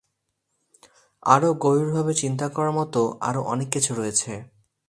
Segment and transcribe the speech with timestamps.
[1.23, 4.31] আরও গভীরভাবে চিন্তা করার মতো আরও অনেক কিছু রয়েছে।